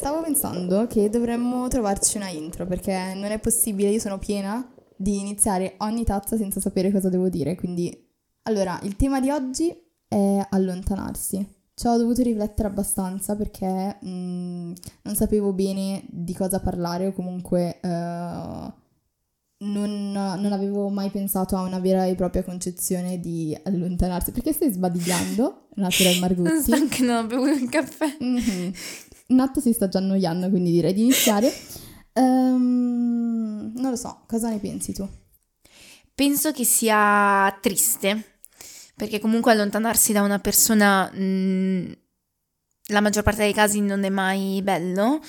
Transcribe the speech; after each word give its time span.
Stavo 0.00 0.22
pensando 0.22 0.86
che 0.86 1.10
dovremmo 1.10 1.68
trovarci 1.68 2.16
una 2.16 2.30
intro 2.30 2.64
perché 2.64 3.12
non 3.14 3.32
è 3.32 3.38
possibile, 3.38 3.90
io 3.90 3.98
sono 3.98 4.18
piena 4.18 4.66
di 4.96 5.20
iniziare 5.20 5.74
ogni 5.80 6.04
tazza 6.04 6.38
senza 6.38 6.58
sapere 6.58 6.90
cosa 6.90 7.10
devo 7.10 7.28
dire. 7.28 7.54
Quindi, 7.54 8.08
allora, 8.44 8.80
il 8.84 8.96
tema 8.96 9.20
di 9.20 9.28
oggi 9.28 9.70
è 10.08 10.46
allontanarsi. 10.48 11.46
Ci 11.74 11.86
ho 11.86 11.98
dovuto 11.98 12.22
riflettere 12.22 12.68
abbastanza 12.68 13.36
perché 13.36 13.98
mh, 14.00 14.72
non 15.02 15.14
sapevo 15.14 15.52
bene 15.52 16.02
di 16.08 16.32
cosa 16.32 16.60
parlare 16.60 17.08
o 17.08 17.12
comunque 17.12 17.78
uh, 17.82 18.72
non, 19.62 20.12
non, 20.12 20.52
avevo 20.52 20.88
mai 20.88 21.10
pensato 21.10 21.56
a 21.56 21.60
una 21.60 21.78
vera 21.78 22.06
e 22.06 22.14
propria 22.14 22.42
concezione 22.42 23.20
di 23.20 23.54
allontanarsi. 23.64 24.32
Perché 24.32 24.54
stai 24.54 24.72
sbadigliando, 24.72 25.66
Natural 25.76 26.18
Marguzzi? 26.20 26.70
Non 26.70 26.86
sto 26.86 26.86
che 26.88 27.02
non 27.02 27.16
ho 27.16 27.26
bevuto 27.26 27.50
il 27.50 27.68
caffè. 27.68 28.16
Mm-hmm. 28.24 28.70
Nat 29.30 29.60
si 29.60 29.72
sta 29.72 29.88
già 29.88 29.98
annoiando, 29.98 30.48
quindi 30.48 30.70
direi 30.70 30.92
di 30.92 31.02
iniziare. 31.02 31.52
Um, 32.12 33.72
non 33.76 33.90
lo 33.90 33.96
so, 33.96 34.24
cosa 34.26 34.48
ne 34.48 34.58
pensi 34.58 34.92
tu? 34.92 35.08
Penso 36.14 36.52
che 36.52 36.64
sia 36.64 37.56
triste, 37.60 38.38
perché 38.96 39.20
comunque 39.20 39.52
allontanarsi 39.52 40.12
da 40.12 40.22
una 40.22 40.38
persona 40.38 41.10
mh, 41.12 41.22
mm, 41.22 41.92
la 42.88 43.00
maggior 43.00 43.22
parte 43.22 43.42
dei 43.42 43.52
casi 43.52 43.80
non 43.80 44.04
è 44.04 44.08
mai 44.08 44.60
bello, 44.62 45.20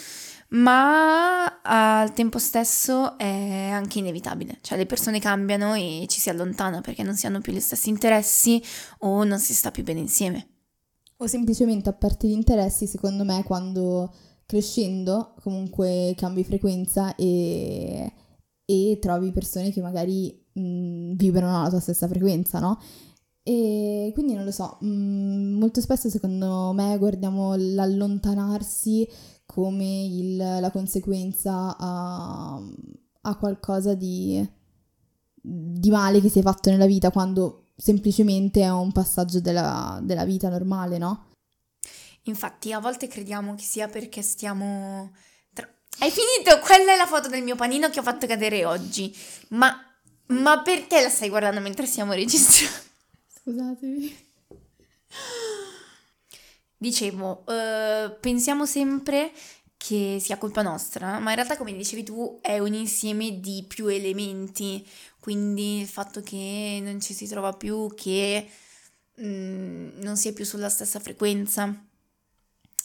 ma 0.50 1.62
al 1.62 2.12
tempo 2.14 2.40
stesso 2.40 3.18
è 3.18 3.70
anche 3.72 4.00
inevitabile, 4.00 4.58
cioè 4.62 4.78
le 4.78 4.86
persone 4.86 5.20
cambiano 5.20 5.76
e 5.76 6.06
ci 6.10 6.20
si 6.20 6.30
allontana 6.30 6.82
perché 6.82 7.04
non 7.04 7.16
si 7.16 7.26
hanno 7.26 7.40
più 7.40 7.54
gli 7.54 7.60
stessi 7.60 7.90
interessi 7.90 8.62
o 9.00 9.24
non 9.24 9.40
si 9.40 9.54
sta 9.54 9.72
più 9.72 9.84
bene 9.84 10.00
insieme 10.00 10.51
o 11.22 11.28
semplicemente 11.28 11.88
a 11.90 11.94
parte 11.94 12.28
gli 12.28 12.32
interessi, 12.32 12.88
secondo 12.88 13.24
me, 13.24 13.44
quando 13.44 14.12
crescendo 14.46 15.36
comunque 15.42 16.14
cambi 16.18 16.44
frequenza 16.44 17.16
e, 17.16 18.12
e 18.66 18.98
trovi 19.00 19.32
persone 19.32 19.72
che 19.72 19.82
magari 19.82 20.44
mh, 20.54 21.14
vibrano 21.14 21.60
alla 21.60 21.70
tua 21.70 21.80
stessa 21.80 22.08
frequenza, 22.08 22.60
no? 22.60 22.80
E 23.44 24.12
quindi 24.14 24.34
non 24.34 24.46
lo 24.46 24.52
so, 24.52 24.78
mh, 24.82 25.58
molto 25.60 25.80
spesso 25.82 26.10
secondo 26.10 26.72
me 26.74 26.98
guardiamo 26.98 27.54
l'allontanarsi 27.56 29.08
come 29.46 30.04
il, 30.06 30.38
la 30.38 30.72
conseguenza 30.72 31.76
a, 31.78 32.60
a 33.22 33.38
qualcosa 33.38 33.94
di, 33.94 34.48
di 35.34 35.90
male 35.92 36.20
che 36.22 36.30
si 36.30 36.40
è 36.40 36.42
fatto 36.42 36.70
nella 36.72 36.86
vita 36.88 37.12
quando 37.12 37.61
semplicemente 37.82 38.62
è 38.62 38.70
un 38.70 38.92
passaggio 38.92 39.40
della, 39.40 40.00
della 40.04 40.24
vita 40.24 40.50
normale, 40.50 41.00
no? 41.00 41.30
Infatti, 42.24 42.72
a 42.72 42.80
volte 42.80 43.08
crediamo 43.08 43.56
che 43.56 43.64
sia 43.64 43.88
perché 43.88 44.22
stiamo. 44.22 45.12
Tra... 45.52 45.68
Hai 45.98 46.12
finito? 46.12 46.60
Quella 46.60 46.94
è 46.94 46.98
la 46.98 47.08
foto 47.08 47.28
del 47.28 47.42
mio 47.42 47.56
panino 47.56 47.90
che 47.90 48.00
ho 48.00 48.04
fatto 48.04 48.28
cadere 48.28 48.66
oggi. 48.66 49.16
Ma, 49.50 49.76
ma 50.28 50.62
perché 50.62 51.02
la 51.02 51.10
stai 51.10 51.30
guardando 51.30 51.60
mentre 51.60 51.88
stiamo 51.88 52.14
registrando? 52.14 52.78
Scusatemi. 53.42 54.30
Dicevo, 56.78 57.44
uh, 57.46 58.20
pensiamo 58.20 58.66
sempre 58.68 59.32
che 59.78 60.18
sia 60.20 60.38
colpa 60.38 60.62
nostra, 60.62 61.18
ma 61.18 61.32
in 61.32 61.36
realtà, 61.36 61.58
come 61.58 61.74
dicevi 61.74 62.04
tu, 62.04 62.38
è 62.42 62.60
un 62.60 62.74
insieme 62.76 63.40
di 63.40 63.66
più 63.68 63.88
elementi. 63.88 64.88
Quindi 65.22 65.82
il 65.82 65.88
fatto 65.88 66.22
che 66.22 66.80
non 66.82 67.00
ci 67.00 67.14
si 67.14 67.28
trova 67.28 67.54
più, 67.54 67.94
che 67.96 68.50
mh, 69.14 69.24
mm, 69.24 69.90
non 70.02 70.18
si 70.18 70.30
è 70.30 70.34
più 70.34 70.44
sulla 70.44 70.68
stessa 70.68 71.00
frequenza. 71.00 71.72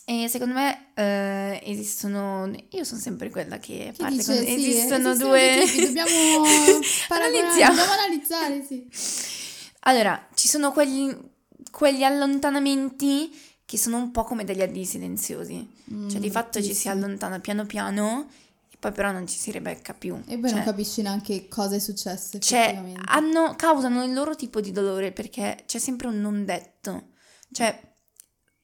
E 0.04 0.28
secondo 0.28 0.52
me 0.52 0.92
eh, 0.94 1.62
esistono. 1.64 2.52
Io 2.72 2.84
sono 2.84 3.00
sempre 3.00 3.30
quella 3.30 3.58
che, 3.58 3.90
che 3.90 3.94
parte 3.96 4.16
dice, 4.16 4.34
con. 4.34 4.44
Sì, 4.44 4.52
esistono, 4.52 5.10
esistono 5.10 5.16
due. 5.16 5.64
Tipi, 5.64 5.86
dobbiamo. 5.86 6.10
Dobbiamo 7.70 7.92
analizzare, 7.92 8.62
sì. 8.62 8.86
Allora, 9.80 10.28
ci 10.34 10.46
sono 10.46 10.72
quegli, 10.72 11.16
quegli 11.70 12.02
allontanamenti 12.02 13.34
che 13.64 13.78
sono 13.78 13.96
un 13.96 14.10
po' 14.10 14.24
come 14.24 14.44
degli 14.44 14.60
addii 14.60 14.84
silenziosi. 14.84 15.66
Mm, 15.90 16.10
cioè, 16.10 16.20
di 16.20 16.30
fatto 16.30 16.60
sì, 16.60 16.68
ci 16.68 16.74
si 16.74 16.90
allontana 16.90 17.40
piano 17.40 17.64
piano 17.64 18.28
poi 18.86 18.92
però 18.92 19.10
non 19.10 19.26
ci 19.26 19.36
si 19.36 19.50
ribecca 19.50 19.94
più. 19.94 20.14
E 20.26 20.38
poi 20.38 20.48
cioè, 20.48 20.58
non 20.58 20.64
capisci 20.64 21.02
neanche 21.02 21.48
cosa 21.48 21.74
è 21.74 21.80
successo 21.80 22.38
cioè, 22.38 22.94
hanno, 23.06 23.54
causano 23.56 24.04
il 24.04 24.12
loro 24.12 24.36
tipo 24.36 24.60
di 24.60 24.70
dolore 24.70 25.10
perché 25.10 25.64
c'è 25.66 25.78
sempre 25.78 26.06
un 26.06 26.20
non 26.20 26.44
detto. 26.44 27.08
Cioè, 27.50 27.96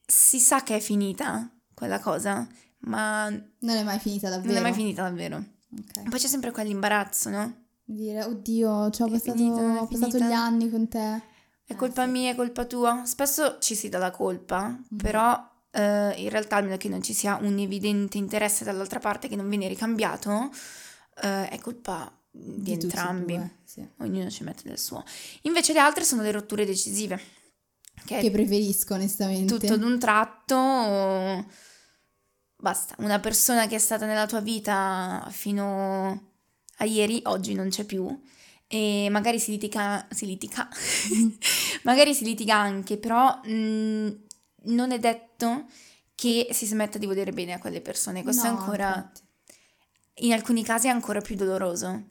si 0.06 0.38
sa 0.38 0.62
che 0.62 0.77
è 0.77 0.81
finita 0.81 1.50
quella 1.75 1.99
cosa, 1.99 2.47
ma... 2.81 3.28
Non 3.31 3.77
è 3.77 3.83
mai 3.83 3.99
finita 3.99 4.28
davvero. 4.28 4.53
Non 4.53 4.59
è 4.59 4.62
mai 4.62 4.75
finita 4.75 5.03
davvero. 5.03 5.44
Okay. 5.88 6.09
Poi 6.09 6.19
c'è 6.19 6.28
sempre 6.28 6.53
quell'imbarazzo, 6.53 7.31
no? 7.31 7.65
Dire, 7.84 8.22
oddio, 8.22 8.91
ci 8.91 9.03
ho 9.03 9.09
passato, 9.09 9.37
finita, 9.37 9.81
ho 9.81 9.87
passato 9.89 10.19
gli 10.19 10.33
anni 10.33 10.71
con 10.71 10.89
te. 10.89 11.21
È 11.65 11.75
colpa 11.75 12.04
eh, 12.04 12.09
mia, 12.09 12.31
è 12.31 12.34
colpa 12.37 12.65
tua. 12.65 13.03
Spesso 13.06 13.59
ci 13.59 13.75
si 13.75 13.89
dà 13.89 13.99
la 13.99 14.12
colpa, 14.12 14.69
mm-hmm. 14.69 14.99
però 14.99 15.50
Uh, 15.75 16.12
in 16.19 16.28
realtà, 16.28 16.56
almeno 16.56 16.77
che 16.77 16.88
non 16.88 17.03
ci 17.03 17.15
sia 17.15 17.38
un 17.41 17.59
evidente 17.59 18.19
interesse 18.19 18.62
dall'altra 18.62 18.99
parte 18.99 19.28
che 19.28 19.37
non 19.37 19.49
viene 19.49 19.69
ricambiato, 19.69 20.31
uh, 20.31 21.49
è 21.49 21.59
colpa 21.60 22.12
di, 22.31 22.62
di 22.62 22.72
entrambi. 22.72 23.37
Due, 23.37 23.59
sì. 23.65 23.87
Ognuno 23.99 24.31
ci 24.31 24.44
mette 24.44 24.62
del 24.65 24.78
suo. 24.78 25.05
Invece 25.43 25.72
le 25.72 25.78
altre 25.81 26.05
sono 26.05 26.22
le 26.22 26.31
rotture 26.31 26.65
decisive. 26.65 27.21
Che, 28.05 28.19
che 28.19 28.31
preferisco 28.31 28.94
onestamente. 28.94 29.59
Tutto 29.59 29.77
d'un 29.77 29.99
tratto. 29.99 31.47
Basta, 32.56 32.94
una 32.99 33.19
persona 33.19 33.66
che 33.66 33.77
è 33.77 33.78
stata 33.78 34.06
nella 34.06 34.27
tua 34.27 34.41
vita 34.41 35.27
fino 35.31 36.31
a 36.77 36.84
ieri, 36.84 37.21
oggi 37.25 37.54
non 37.54 37.69
c'è 37.69 37.84
più. 37.84 38.21
E 38.66 39.09
magari 39.10 39.39
si 39.39 39.50
litiga, 39.50 40.06
si 40.10 40.25
litiga, 40.25 40.66
magari 41.84 42.15
si 42.15 42.25
litiga 42.25 42.56
anche, 42.56 42.97
però 42.97 43.41
mh, 43.44 43.53
mm, 43.53 44.09
non 44.64 44.92
è 44.92 44.98
detto 44.98 45.66
che 46.14 46.48
si 46.52 46.66
smetta 46.66 46.98
di 46.98 47.06
volere 47.06 47.32
bene 47.32 47.52
a 47.52 47.58
quelle 47.58 47.80
persone. 47.80 48.22
Questo 48.22 48.44
no, 48.44 48.54
è 48.54 48.58
ancora. 48.58 49.12
In 50.16 50.32
alcuni 50.32 50.62
casi 50.62 50.86
è 50.86 50.90
ancora 50.90 51.20
più 51.20 51.36
doloroso. 51.36 52.04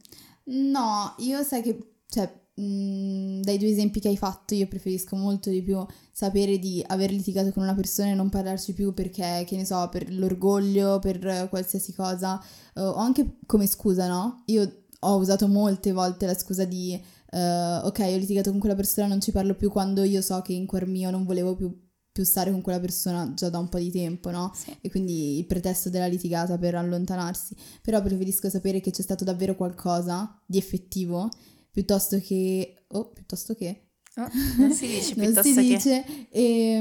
No, 0.45 1.16
io 1.19 1.44
sai 1.44 1.62
che. 1.62 1.95
Cioè, 2.07 2.29
mh, 2.56 3.41
dai 3.41 3.57
due 3.57 3.69
esempi 3.69 4.01
che 4.01 4.09
hai 4.09 4.17
fatto, 4.17 4.53
io 4.53 4.67
preferisco 4.67 5.16
molto 5.16 5.50
di 5.50 5.62
più 5.62 5.85
sapere 6.12 6.59
di 6.59 6.84
aver 6.88 7.12
litigato 7.12 7.51
con 7.51 7.63
una 7.63 7.73
persona 7.73 8.09
e 8.09 8.16
non 8.16 8.29
parlarci 8.29 8.73
più 8.73 8.94
perché, 8.94 9.45
che 9.47 9.56
ne 9.56 9.66
so, 9.66 9.88
per 9.89 10.12
l'orgoglio, 10.13 11.00
per 11.00 11.47
qualsiasi 11.50 11.94
cosa, 11.94 12.41
uh, 12.75 12.81
o 12.81 12.95
anche 12.95 13.38
come 13.45 13.66
scusa, 13.66 14.07
no? 14.07 14.44
Io 14.47 14.83
ho 15.00 15.16
usato 15.16 15.47
molte 15.47 15.91
volte 15.94 16.25
la 16.25 16.35
scusa 16.38 16.66
di. 16.66 17.01
Uh, 17.31 17.85
ok, 17.85 18.00
ho 18.00 18.18
litigato 18.18 18.50
con 18.51 18.59
quella 18.59 18.75
persona, 18.75 19.07
non 19.07 19.22
ci 19.22 19.31
parlo 19.31 19.56
più 19.56 19.72
quando 19.72 20.03
io 20.03 20.22
so 20.22 20.41
che 20.41 20.51
in 20.51 20.66
cuor 20.66 20.85
mio 20.85 21.12
non 21.12 21.23
volevo 21.23 21.56
più 21.56 21.73
più 22.12 22.24
stare 22.24 22.52
con 22.52 22.62
quella 22.62 22.80
persona 22.80 23.34
già 23.34 23.50
da 23.50 23.58
un 23.58 23.70
po' 23.70 23.80
di 23.80 23.92
tempo, 23.92 24.32
no? 24.32 24.52
Sì. 24.54 24.76
E 24.82 24.90
quindi 24.90 25.38
il 25.38 25.46
pretesto 25.46 25.90
della 25.90 26.08
litigata 26.08 26.58
per 26.58 26.76
allontanarsi. 26.76 27.56
Però 27.82 28.02
preferisco 28.02 28.50
sapere 28.50 28.82
che 28.82 28.92
c'è 28.92 29.02
stato 29.02 29.24
davvero 29.24 29.56
qualcosa 29.56 30.40
di 30.46 30.58
effettivo 30.58 31.30
piuttosto 31.72 32.20
che... 32.20 32.84
Oh, 32.88 33.12
piuttosto 33.12 33.54
che... 33.56 33.88
Oh, 34.18 34.28
non 34.60 34.74
si 34.74 34.88
dice 34.88 35.16
non 35.16 35.34
si 35.42 35.54
che... 35.54 35.62
dice. 35.62 36.30
E, 36.30 36.80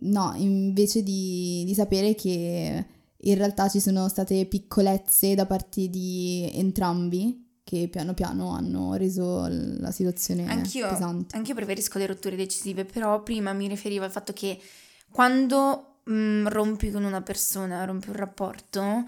no, 0.00 0.32
invece 0.36 1.02
di, 1.04 1.62
di 1.64 1.74
sapere 1.74 2.16
che 2.16 2.86
in 3.18 3.34
realtà 3.36 3.68
ci 3.68 3.78
sono 3.78 4.08
state 4.08 4.46
piccolezze 4.46 5.34
da 5.36 5.46
parte 5.46 5.88
di 5.88 6.50
entrambi 6.54 7.45
che 7.66 7.88
piano 7.90 8.14
piano 8.14 8.50
hanno 8.50 8.94
reso 8.94 9.48
la 9.50 9.90
situazione 9.90 10.46
anch'io, 10.46 10.88
pesante. 10.88 11.34
Anch'io 11.34 11.56
preferisco 11.56 11.98
le 11.98 12.06
rotture 12.06 12.36
decisive, 12.36 12.84
però 12.84 13.24
prima 13.24 13.52
mi 13.52 13.66
riferivo 13.66 14.04
al 14.04 14.12
fatto 14.12 14.32
che 14.32 14.56
quando 15.10 15.96
mh, 16.04 16.14
mm, 16.14 16.46
rompi 16.46 16.92
con 16.92 17.02
una 17.02 17.22
persona, 17.22 17.84
rompi 17.84 18.10
un 18.10 18.14
rapporto, 18.14 19.04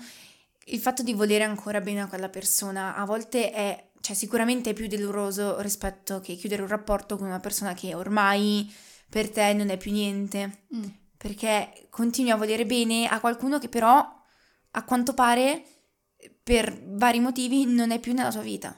il 0.64 0.80
fatto 0.80 1.04
di 1.04 1.14
volere 1.14 1.44
ancora 1.44 1.80
bene 1.80 2.00
a 2.00 2.08
quella 2.08 2.28
persona 2.28 2.96
a 2.96 3.04
volte 3.04 3.52
è, 3.52 3.90
cioè 4.00 4.16
sicuramente 4.16 4.70
è 4.70 4.72
più 4.72 4.88
doloroso 4.88 5.60
rispetto 5.60 6.20
che 6.20 6.34
chiudere 6.34 6.62
un 6.62 6.68
rapporto 6.68 7.16
con 7.16 7.28
una 7.28 7.38
persona 7.38 7.74
che 7.74 7.94
ormai 7.94 8.68
per 9.08 9.30
te 9.30 9.52
non 9.52 9.68
è 9.70 9.76
più 9.76 9.92
niente, 9.92 10.62
mm. 10.74 10.84
perché 11.16 11.86
continui 11.90 12.32
a 12.32 12.36
volere 12.36 12.66
bene 12.66 13.06
a 13.06 13.20
qualcuno 13.20 13.60
che 13.60 13.68
però 13.68 14.04
a 14.72 14.82
quanto 14.82 15.14
pare 15.14 15.62
per 16.48 16.82
vari 16.94 17.20
motivi 17.20 17.66
non 17.66 17.90
è 17.90 18.00
più 18.00 18.14
nella 18.14 18.30
tua 18.30 18.40
vita. 18.40 18.74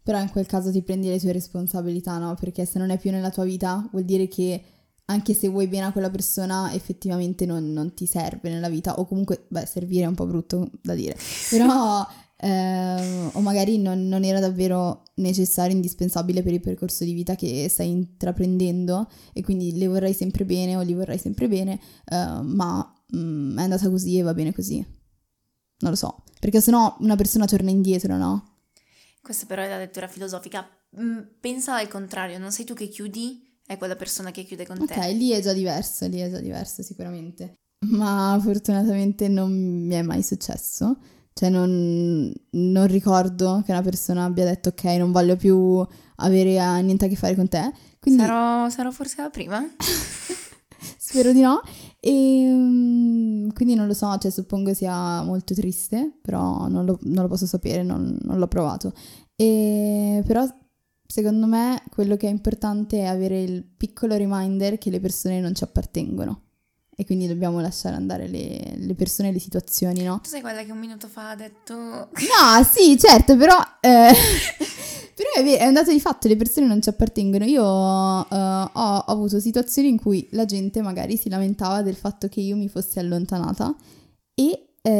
Però 0.00 0.20
in 0.20 0.30
quel 0.30 0.46
caso 0.46 0.70
ti 0.70 0.80
prendi 0.80 1.08
le 1.08 1.18
tue 1.18 1.32
responsabilità, 1.32 2.18
no? 2.18 2.36
Perché 2.38 2.64
se 2.66 2.78
non 2.78 2.90
è 2.90 2.98
più 2.98 3.10
nella 3.10 3.30
tua 3.30 3.42
vita 3.42 3.88
vuol 3.90 4.04
dire 4.04 4.28
che 4.28 4.62
anche 5.06 5.34
se 5.34 5.48
vuoi 5.48 5.66
bene 5.66 5.86
a 5.86 5.92
quella 5.92 6.08
persona 6.08 6.72
effettivamente 6.72 7.46
non, 7.46 7.72
non 7.72 7.94
ti 7.94 8.06
serve 8.06 8.48
nella 8.48 8.68
vita 8.68 9.00
o 9.00 9.06
comunque, 9.06 9.46
beh, 9.48 9.66
servire 9.66 10.04
è 10.04 10.06
un 10.06 10.14
po' 10.14 10.24
brutto 10.26 10.70
da 10.80 10.94
dire, 10.94 11.16
però 11.50 12.06
eh, 12.36 13.28
o 13.32 13.40
magari 13.40 13.78
non, 13.78 14.06
non, 14.06 14.22
era 14.22 14.38
davvero 14.38 15.02
necessario, 15.16 15.74
indispensabile 15.74 16.44
per 16.44 16.52
il 16.52 16.60
percorso 16.60 17.02
di 17.02 17.12
vita 17.12 17.34
che 17.34 17.68
stai 17.68 17.90
intraprendendo 17.90 19.08
e 19.32 19.42
quindi 19.42 19.76
le 19.76 19.88
vorrai 19.88 20.14
sempre 20.14 20.44
bene 20.44 20.76
o 20.76 20.82
li 20.82 20.94
vorrai 20.94 21.18
sempre 21.18 21.48
bene, 21.48 21.80
eh, 22.04 22.40
ma 22.40 23.02
mm, 23.16 23.58
è 23.58 23.62
andata 23.62 23.90
così 23.90 24.18
e 24.18 24.22
va 24.22 24.32
bene 24.32 24.54
così. 24.54 25.00
Non 25.82 25.90
lo 25.90 25.96
so, 25.96 26.22
perché 26.40 26.60
sennò 26.60 26.96
una 27.00 27.16
persona 27.16 27.44
torna 27.44 27.70
indietro, 27.70 28.16
no? 28.16 28.54
Questa 29.20 29.46
però 29.46 29.62
è 29.62 29.68
la 29.68 29.78
lettura 29.78 30.08
filosofica. 30.08 30.66
Mm, 31.00 31.18
pensa 31.40 31.76
al 31.76 31.88
contrario, 31.88 32.38
non 32.38 32.50
sei 32.52 32.64
tu 32.64 32.74
che 32.74 32.88
chiudi, 32.88 33.58
è 33.66 33.76
quella 33.76 33.96
persona 33.96 34.30
che 34.30 34.44
chiude 34.44 34.66
con 34.66 34.84
te. 34.86 34.94
Ok, 34.94 35.06
lì 35.12 35.30
è 35.30 35.40
già 35.40 35.52
diverso, 35.52 36.06
lì 36.06 36.18
è 36.18 36.30
già 36.30 36.40
diverso 36.40 36.82
sicuramente. 36.82 37.54
Ma 37.86 38.38
fortunatamente 38.42 39.28
non 39.28 39.52
mi 39.52 39.94
è 39.94 40.02
mai 40.02 40.22
successo. 40.22 40.98
Cioè 41.34 41.48
non, 41.48 42.32
non 42.50 42.86
ricordo 42.86 43.62
che 43.64 43.72
una 43.72 43.80
persona 43.82 44.24
abbia 44.24 44.44
detto 44.44 44.68
ok, 44.68 44.84
non 44.84 45.12
voglio 45.12 45.34
più 45.34 45.84
avere 46.16 46.60
a- 46.60 46.78
niente 46.78 47.06
a 47.06 47.08
che 47.08 47.16
fare 47.16 47.34
con 47.34 47.48
te. 47.48 47.72
Quindi 47.98 48.20
Sarò, 48.22 48.68
sarò 48.68 48.90
forse 48.90 49.22
la 49.22 49.30
prima? 49.30 49.64
spero 50.98 51.32
di 51.32 51.40
no. 51.40 51.60
E 52.00 52.10
mm, 52.52 53.01
quindi 53.52 53.74
non 53.74 53.86
lo 53.86 53.94
so, 53.94 54.16
cioè 54.18 54.30
suppongo 54.30 54.74
sia 54.74 55.22
molto 55.22 55.54
triste, 55.54 56.18
però 56.20 56.68
non 56.68 56.84
lo, 56.84 56.98
non 57.02 57.22
lo 57.22 57.28
posso 57.28 57.46
sapere, 57.46 57.82
non, 57.82 58.18
non 58.22 58.38
l'ho 58.38 58.48
provato. 58.48 58.92
E, 59.36 60.22
però 60.26 60.46
secondo 61.06 61.46
me 61.46 61.82
quello 61.90 62.16
che 62.16 62.26
è 62.26 62.30
importante 62.30 63.00
è 63.00 63.04
avere 63.04 63.42
il 63.42 63.64
piccolo 63.64 64.16
reminder 64.16 64.78
che 64.78 64.90
le 64.90 65.00
persone 65.00 65.40
non 65.40 65.54
ci 65.54 65.64
appartengono. 65.64 66.42
E 66.94 67.06
quindi 67.06 67.26
dobbiamo 67.26 67.60
lasciare 67.60 67.96
andare 67.96 68.28
le, 68.28 68.74
le 68.76 68.94
persone 68.94 69.30
e 69.30 69.32
le 69.32 69.38
situazioni, 69.38 70.02
no? 70.02 70.20
Tu 70.22 70.28
sei 70.28 70.42
quella 70.42 70.62
che 70.62 70.72
un 70.72 70.78
minuto 70.78 71.08
fa 71.08 71.30
ha 71.30 71.34
detto... 71.34 71.74
No, 71.74 72.62
sì, 72.70 72.98
certo, 72.98 73.36
però, 73.36 73.56
eh, 73.80 74.12
però 75.14 75.30
è, 75.34 75.42
ve- 75.42 75.58
è 75.58 75.66
un 75.66 75.74
dato 75.74 75.90
di 75.92 76.00
fatto, 76.00 76.28
le 76.28 76.36
persone 76.36 76.66
non 76.66 76.80
ci 76.82 76.88
appartengono. 76.88 77.44
Io 77.44 77.62
eh, 77.62 77.64
ho, 77.64 78.70
ho 78.72 79.04
avuto 79.06 79.40
situazioni 79.40 79.88
in 79.88 80.00
cui 80.00 80.28
la 80.32 80.44
gente 80.44 80.82
magari 80.82 81.16
si 81.16 81.28
lamentava 81.28 81.82
del 81.82 81.96
fatto 81.96 82.28
che 82.28 82.40
io 82.40 82.56
mi 82.56 82.68
fossi 82.68 82.98
allontanata 82.98 83.74
e 84.34 84.74
eh, 84.82 84.90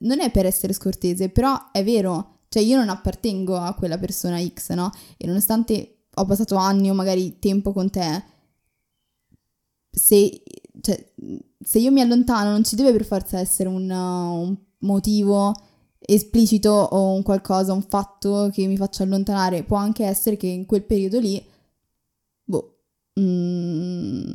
non 0.00 0.20
è 0.20 0.30
per 0.30 0.46
essere 0.46 0.72
scortese, 0.72 1.28
però 1.28 1.70
è 1.72 1.84
vero, 1.84 2.40
cioè 2.48 2.62
io 2.62 2.76
non 2.76 2.88
appartengo 2.88 3.56
a 3.56 3.74
quella 3.74 3.98
persona 3.98 4.40
X, 4.42 4.72
no? 4.72 4.90
E 5.16 5.26
nonostante 5.26 6.06
ho 6.14 6.24
passato 6.24 6.56
anni 6.56 6.90
o 6.90 6.94
magari 6.94 7.38
tempo 7.38 7.72
con 7.72 7.90
te, 7.90 8.24
se, 9.90 10.42
cioè, 10.80 11.12
se 11.62 11.78
io 11.78 11.90
mi 11.90 12.00
allontano 12.00 12.50
non 12.50 12.64
ci 12.64 12.76
deve 12.76 12.92
per 12.92 13.04
forza 13.04 13.38
essere 13.38 13.68
un, 13.68 13.90
uh, 13.90 14.48
un 14.48 14.56
motivo 14.80 15.54
esplicito 16.14 16.70
o 16.70 17.12
un 17.14 17.22
qualcosa, 17.22 17.72
un 17.72 17.82
fatto 17.82 18.50
che 18.52 18.66
mi 18.66 18.76
faccia 18.76 19.02
allontanare. 19.02 19.62
Può 19.64 19.76
anche 19.76 20.04
essere 20.04 20.36
che 20.36 20.46
in 20.46 20.66
quel 20.66 20.82
periodo 20.84 21.18
lì, 21.18 21.42
boh, 22.44 22.78
mm, 23.18 24.32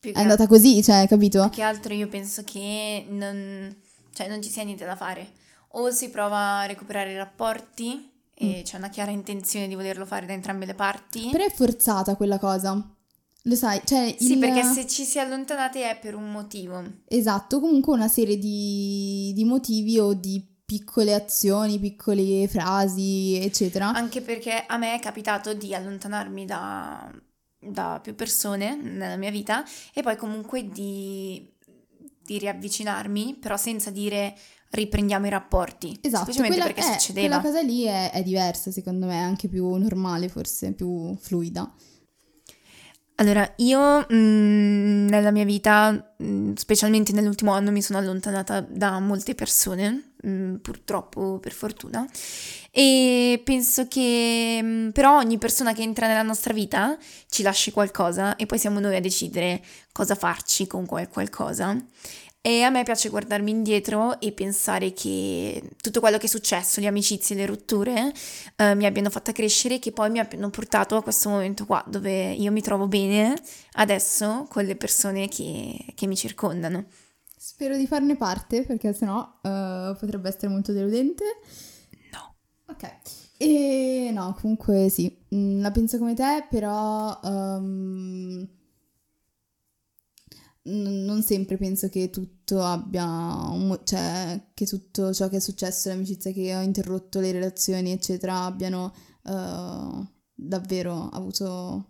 è 0.00 0.12
andata 0.14 0.46
così, 0.46 0.82
cioè, 0.82 1.06
capito? 1.08 1.42
più 1.42 1.50
che 1.50 1.62
altro 1.62 1.92
io 1.94 2.08
penso 2.08 2.42
che 2.44 3.06
non, 3.08 3.74
cioè, 4.14 4.28
non 4.28 4.42
ci 4.42 4.50
sia 4.50 4.62
niente 4.62 4.84
da 4.84 4.96
fare. 4.96 5.32
O 5.74 5.90
si 5.90 6.08
prova 6.10 6.60
a 6.60 6.66
recuperare 6.66 7.12
i 7.12 7.16
rapporti 7.16 8.10
e 8.34 8.62
c'è 8.64 8.76
una 8.76 8.88
chiara 8.88 9.10
intenzione 9.10 9.68
di 9.68 9.74
volerlo 9.74 10.06
fare 10.06 10.26
da 10.26 10.32
entrambe 10.32 10.64
le 10.66 10.74
parti. 10.74 11.28
Però 11.30 11.44
è 11.44 11.50
forzata 11.50 12.16
quella 12.16 12.38
cosa. 12.38 12.94
Lo 13.44 13.54
sai, 13.54 13.80
cioè 13.84 14.14
Sì, 14.18 14.32
il- 14.32 14.38
perché 14.38 14.62
se 14.64 14.86
ci 14.86 15.04
si 15.04 15.18
è 15.18 15.20
allontanati 15.20 15.80
è 15.80 15.98
per 16.00 16.14
un 16.14 16.30
motivo. 16.30 16.82
Esatto, 17.06 17.60
comunque 17.60 17.94
una 17.94 18.08
serie 18.08 18.36
di, 18.38 19.32
di 19.34 19.44
motivi 19.44 19.98
o 19.98 20.12
di 20.12 20.44
piccole 20.70 21.14
azioni, 21.14 21.80
piccole 21.80 22.46
frasi, 22.46 23.34
eccetera. 23.42 23.92
Anche 23.92 24.20
perché 24.20 24.66
a 24.68 24.76
me 24.76 24.94
è 24.94 25.00
capitato 25.00 25.52
di 25.52 25.74
allontanarmi 25.74 26.44
da, 26.44 27.12
da 27.58 27.98
più 28.00 28.14
persone 28.14 28.76
nella 28.76 29.16
mia 29.16 29.32
vita 29.32 29.64
e 29.92 30.00
poi 30.00 30.14
comunque 30.14 30.68
di, 30.68 31.44
di 32.22 32.38
riavvicinarmi, 32.38 33.38
però 33.40 33.56
senza 33.56 33.90
dire 33.90 34.36
riprendiamo 34.70 35.26
i 35.26 35.30
rapporti. 35.30 35.98
Esatto, 36.00 36.30
semplicemente 36.30 36.58
quella, 36.58 36.72
perché 36.72 36.88
eh, 36.88 36.98
succedeva. 37.00 37.26
quella 37.26 37.42
cosa 37.42 37.62
lì 37.66 37.82
è, 37.82 38.12
è 38.12 38.22
diversa, 38.22 38.70
secondo 38.70 39.06
me, 39.06 39.14
è 39.14 39.22
anche 39.22 39.48
più 39.48 39.74
normale, 39.74 40.28
forse 40.28 40.72
più 40.72 41.16
fluida. 41.16 41.68
Allora, 43.20 43.52
io 43.56 44.06
mh, 44.08 45.06
nella 45.10 45.30
mia 45.30 45.44
vita, 45.44 46.14
mh, 46.16 46.54
specialmente 46.54 47.12
nell'ultimo 47.12 47.52
anno, 47.52 47.70
mi 47.70 47.82
sono 47.82 47.98
allontanata 47.98 48.60
da 48.62 48.98
molte 48.98 49.34
persone, 49.34 50.12
mh, 50.22 50.54
purtroppo 50.62 51.38
per 51.38 51.52
fortuna, 51.52 52.08
e 52.70 53.38
penso 53.44 53.86
che 53.88 54.90
però 54.94 55.18
ogni 55.18 55.36
persona 55.36 55.74
che 55.74 55.82
entra 55.82 56.06
nella 56.06 56.22
nostra 56.22 56.54
vita 56.54 56.96
ci 57.28 57.42
lasci 57.42 57.72
qualcosa 57.72 58.36
e 58.36 58.46
poi 58.46 58.58
siamo 58.58 58.80
noi 58.80 58.96
a 58.96 59.00
decidere 59.00 59.62
cosa 59.92 60.14
farci 60.14 60.66
con 60.66 60.86
quel 60.86 61.08
qualcosa. 61.08 61.76
E 62.42 62.62
a 62.62 62.70
me 62.70 62.84
piace 62.84 63.10
guardarmi 63.10 63.50
indietro 63.50 64.18
e 64.18 64.32
pensare 64.32 64.94
che 64.94 65.62
tutto 65.82 66.00
quello 66.00 66.16
che 66.16 66.24
è 66.24 66.28
successo, 66.28 66.80
le 66.80 66.86
amicizie, 66.86 67.36
le 67.36 67.44
rotture, 67.44 68.10
eh, 68.56 68.74
mi 68.74 68.86
abbiano 68.86 69.10
fatta 69.10 69.32
crescere 69.32 69.74
e 69.74 69.78
che 69.78 69.92
poi 69.92 70.08
mi 70.08 70.20
abbiano 70.20 70.48
portato 70.48 70.96
a 70.96 71.02
questo 71.02 71.28
momento 71.28 71.66
qua, 71.66 71.84
dove 71.86 72.32
io 72.32 72.50
mi 72.50 72.62
trovo 72.62 72.88
bene 72.88 73.34
adesso 73.72 74.46
con 74.48 74.64
le 74.64 74.74
persone 74.74 75.28
che, 75.28 75.92
che 75.94 76.06
mi 76.06 76.16
circondano. 76.16 76.86
Spero 77.36 77.76
di 77.76 77.86
farne 77.86 78.16
parte, 78.16 78.64
perché 78.64 78.94
sennò 78.94 79.40
eh, 79.42 79.94
potrebbe 79.98 80.28
essere 80.30 80.48
molto 80.48 80.72
deludente. 80.72 81.24
No. 82.12 82.36
Ok. 82.68 82.90
E 83.36 84.10
no, 84.14 84.34
comunque 84.40 84.88
sì, 84.88 85.14
mm, 85.34 85.60
la 85.60 85.70
penso 85.70 85.98
come 85.98 86.14
te, 86.14 86.46
però 86.48 87.18
n- 87.22 88.48
non 90.62 91.22
sempre 91.22 91.56
penso 91.56 91.88
che 91.88 92.10
tutto 92.10 92.62
abbia, 92.62 93.04
un 93.04 93.80
cioè 93.84 94.48
che 94.52 94.66
tutto 94.66 95.12
ciò 95.14 95.28
che 95.28 95.36
è 95.36 95.40
successo, 95.40 95.88
le 95.88 95.94
amicizie 95.94 96.32
che 96.32 96.54
ho 96.54 96.60
interrotto, 96.60 97.20
le 97.20 97.32
relazioni, 97.32 97.92
eccetera, 97.92 98.44
abbiano 98.44 98.94
eh, 99.24 100.06
davvero 100.34 101.08
avuto... 101.10 101.86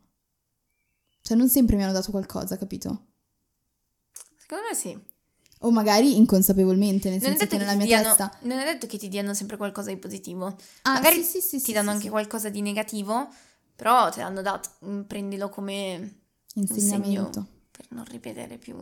Cioè 1.22 1.36
non 1.36 1.48
sempre 1.48 1.76
mi 1.76 1.82
hanno 1.82 1.92
dato 1.92 2.10
qualcosa, 2.10 2.56
capito? 2.56 3.06
Secondo 4.36 4.64
me 4.68 4.74
sì. 4.74 4.98
O 5.62 5.70
magari 5.70 6.16
inconsapevolmente, 6.16 7.10
nel 7.10 7.20
Non 7.20 7.36
senso 7.36 7.46
che 7.46 7.58
nella 7.58 7.74
mia 7.74 7.86
diano, 7.86 8.04
testa... 8.04 8.34
non 8.42 8.58
è 8.58 8.64
detto 8.64 8.86
che 8.86 8.98
ti 8.98 9.08
diano 9.08 9.34
sempre 9.34 9.56
qualcosa 9.56 9.90
di 9.90 9.96
positivo. 9.96 10.56
Ah, 10.82 10.94
magari 10.94 11.22
sì, 11.22 11.40
sì, 11.40 11.58
sì, 11.58 11.66
ti 11.66 11.72
danno 11.72 11.90
anche 11.90 12.08
qualcosa 12.08 12.48
di 12.48 12.62
negativo, 12.62 13.28
però 13.76 14.10
te 14.10 14.20
l'hanno 14.20 14.40
dato. 14.40 14.70
Mm, 14.86 15.02
Prendilo 15.02 15.50
come 15.50 16.20
Insegnamento. 16.54 17.58
Per 17.80 17.86
non 17.96 18.04
ripetere 18.04 18.58
più. 18.58 18.76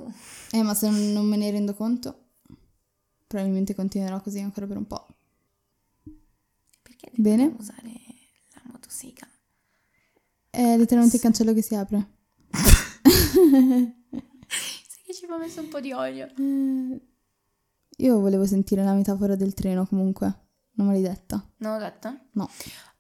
Eh, 0.51 0.63
ma 0.63 0.75
se 0.75 0.91
non, 0.91 1.25
me 1.27 1.37
ne 1.37 1.51
rendo 1.53 1.75
conto, 1.75 2.31
probabilmente 3.29 3.75
continuerò 3.75 4.21
così 4.21 4.41
ancora 4.41 4.67
per 4.67 4.77
un 4.77 4.87
po'. 4.87 5.07
Perché 6.83 7.13
Bene. 7.15 7.55
usare 7.57 7.93
la 8.55 8.63
motosega? 8.65 9.29
È 10.51 10.77
letteralmente 10.77 11.17
il 11.17 11.23
cancello 11.23 11.55
che 11.55 11.63
si 11.63 11.77
apre. 11.77 12.09
Sai 12.51 13.95
che 15.07 15.15
ci 15.15 15.27
va 15.27 15.39
messo 15.39 15.61
un 15.61 15.69
po' 15.69 15.81
di 15.81 15.93
olio. 15.93 16.27
Eh, 16.37 17.01
Io 17.99 18.19
volevo 18.19 18.47
sentire 18.47 18.83
la 18.83 18.95
metafora 18.95 19.37
del 19.37 19.55
treno 19.55 19.87
comunque, 19.87 20.47
non 20.73 20.89
me 20.89 20.95
l'hai 20.95 21.03
detta. 21.03 21.49
Non 21.59 21.75
l'ho 21.75 21.79
detta? 21.79 22.19
No. 22.33 22.51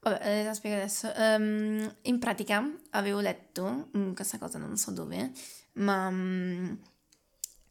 Vabbè, 0.01 0.21
eh, 0.23 0.45
la 0.45 0.55
spiego 0.55 0.77
adesso. 0.77 1.13
Ehm, 1.13 1.97
in 2.03 2.19
pratica 2.21 2.65
avevo 2.91 3.19
letto, 3.19 3.91
mm, 3.97 4.13
questa 4.13 4.39
cosa 4.39 4.59
non 4.59 4.77
so 4.77 4.93
dove, 4.93 5.33
ma 5.79 6.11
mm, 6.11 6.73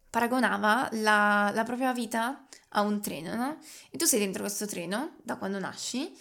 paragonava 0.10 0.90
la, 0.94 1.52
la 1.54 1.64
propria 1.64 1.94
vita 1.94 2.46
a 2.70 2.82
un 2.82 3.02
treno, 3.02 3.36
no? 3.36 3.58
E 3.90 3.98
tu 3.98 4.06
sei 4.06 4.20
dentro 4.20 4.42
questo 4.42 4.66
treno 4.66 5.16
da 5.24 5.38
quando 5.38 5.60
nasci 5.60 6.16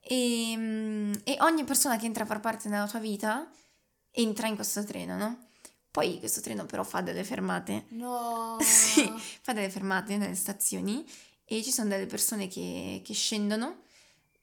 e, 0.00 0.54
mm, 0.56 1.12
e 1.24 1.36
ogni 1.40 1.64
persona 1.64 1.96
che 1.96 2.06
entra 2.06 2.24
a 2.24 2.26
far 2.26 2.40
parte 2.40 2.68
della 2.68 2.86
tua 2.86 3.00
vita 3.00 3.50
entra 4.12 4.46
in 4.46 4.54
questo 4.54 4.84
treno, 4.84 5.16
no? 5.16 5.48
Poi 5.90 6.18
questo 6.18 6.40
treno 6.40 6.66
però 6.66 6.84
fa 6.84 7.00
delle 7.00 7.24
fermate 7.24 7.86
No. 7.90 8.56
sì, 8.62 9.10
fa 9.42 9.52
delle 9.52 9.70
fermate 9.70 10.16
nelle 10.16 10.36
stazioni 10.36 11.04
e 11.44 11.62
ci 11.64 11.72
sono 11.72 11.88
delle 11.88 12.06
persone 12.06 12.46
che, 12.46 13.02
che 13.04 13.12
scendono 13.12 13.82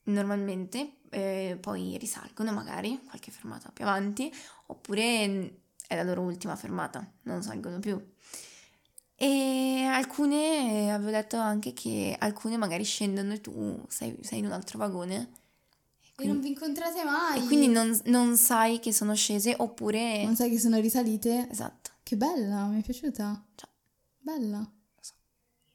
normalmente, 0.04 0.98
eh, 1.10 1.58
poi 1.60 1.98
risalgono 1.98 2.52
magari 2.52 3.00
qualche 3.08 3.32
fermata 3.32 3.72
più 3.72 3.86
avanti, 3.86 4.34
oppure 4.68 5.28
mm, 5.28 5.46
è 5.88 5.96
la 5.96 6.04
loro 6.04 6.22
ultima 6.22 6.56
fermata, 6.56 7.10
non 7.24 7.42
salgono 7.42 7.80
più. 7.80 8.00
E 9.20 9.84
alcune, 9.90 10.86
eh, 10.86 10.90
avevo 10.92 11.10
letto 11.10 11.38
anche 11.38 11.74
che 11.74 12.16
alcune 12.20 12.56
magari 12.58 12.84
scendono 12.84 13.34
e 13.34 13.42
tu 13.42 13.84
sei, 13.88 14.16
sei 14.22 14.40
in 14.40 14.46
un 14.46 14.52
altro 14.52 14.78
vagone. 14.78 15.16
E 16.20 16.24
E 16.24 16.26
non 16.28 16.38
quindi, 16.40 16.40
vi 16.42 16.48
incontrate 16.54 17.04
mai. 17.04 17.40
e 17.44 17.46
quindi 17.48 17.68
non, 17.68 18.00
non 18.06 18.38
sai 18.38 18.80
che 18.80 18.94
sono 18.94 19.16
scese, 19.16 19.56
oppure... 19.58 20.24
Non 20.24 20.36
sai 20.36 20.50
che 20.52 20.60
sono 20.60 20.80
risalite. 20.80 21.48
Esatto. 21.50 21.92
Che 22.04 22.16
bella, 22.16 22.66
mi 22.66 22.80
è 22.80 22.84
piaciuta. 22.84 23.44
Ciao. 23.56 23.70
Bella. 24.20 24.72